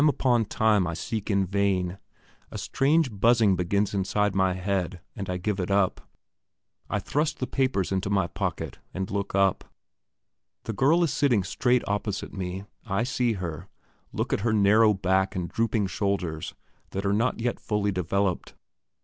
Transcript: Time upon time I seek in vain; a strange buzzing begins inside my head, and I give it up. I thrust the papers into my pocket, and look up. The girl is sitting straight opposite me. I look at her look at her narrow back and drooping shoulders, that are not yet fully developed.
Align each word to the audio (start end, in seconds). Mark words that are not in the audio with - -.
Time 0.01 0.09
upon 0.09 0.45
time 0.45 0.87
I 0.87 0.95
seek 0.95 1.29
in 1.29 1.45
vain; 1.45 1.99
a 2.49 2.57
strange 2.57 3.11
buzzing 3.11 3.55
begins 3.55 3.93
inside 3.93 4.33
my 4.33 4.53
head, 4.55 4.99
and 5.15 5.29
I 5.29 5.37
give 5.37 5.59
it 5.59 5.69
up. 5.69 6.01
I 6.89 6.97
thrust 6.97 7.37
the 7.37 7.45
papers 7.45 7.91
into 7.91 8.09
my 8.09 8.25
pocket, 8.25 8.79
and 8.95 9.11
look 9.11 9.35
up. 9.35 9.63
The 10.63 10.73
girl 10.73 11.03
is 11.03 11.13
sitting 11.13 11.43
straight 11.43 11.83
opposite 11.87 12.33
me. 12.33 12.63
I 12.83 13.01
look 13.07 13.11
at 13.29 13.37
her 13.41 13.67
look 14.11 14.33
at 14.33 14.39
her 14.39 14.53
narrow 14.53 14.95
back 14.95 15.35
and 15.35 15.47
drooping 15.47 15.85
shoulders, 15.85 16.55
that 16.89 17.05
are 17.05 17.13
not 17.13 17.39
yet 17.39 17.59
fully 17.59 17.91
developed. 17.91 18.55